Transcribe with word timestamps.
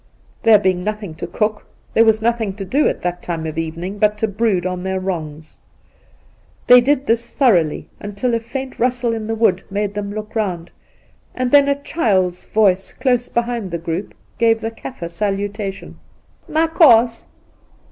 There 0.41 0.57
being 0.57 0.83
nothing 0.83 1.13
to 1.13 1.27
cook, 1.27 1.67
there 1.93 2.03
was 2.03 2.23
nothing 2.23 2.55
to 2.55 2.65
do 2.65 2.87
at 2.87 3.03
that 3.03 3.21
time 3.21 3.45
of 3.45 3.59
evening 3.59 3.99
but 3.99 4.17
to 4.17 4.27
brood 4.27 4.65
on 4.65 4.81
their 4.81 4.99
wrongs. 4.99 5.59
They 6.65 6.81
did 6.81 7.05
this 7.05 7.35
thoroughly 7.35 7.87
until 7.99 8.33
a 8.33 8.39
faint 8.39 8.79
rustle 8.79 9.13
in 9.13 9.27
the 9.27 9.35
wood 9.35 9.63
made 9.69 9.93
them 9.93 10.11
look 10.11 10.35
round, 10.35 10.71
and 11.35 11.51
then 11.51 11.69
a 11.69 11.79
child's 11.83 12.47
voice 12.47 12.93
close 12.93 13.29
behind 13.29 13.69
the 13.69 13.77
group 13.77 14.15
gave 14.39 14.59
the 14.59 14.71
Kaffir 14.71 15.07
salutation' 15.07 15.99
Makos!' 16.51 17.27